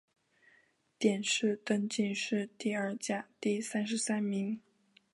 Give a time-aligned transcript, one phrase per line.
[0.97, 4.59] 殿试登进士第二甲第三十三名。